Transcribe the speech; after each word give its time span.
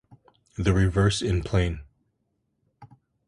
The 0.57 0.73
reverse 0.73 1.21
in 1.21 1.43
plain. 1.43 1.81